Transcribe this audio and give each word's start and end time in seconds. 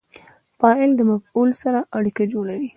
فاعل 0.59 0.91
د 0.95 1.01
مفعول 1.11 1.49
سره 1.61 1.79
اړیکه 1.97 2.23
جوړوي. 2.33 2.69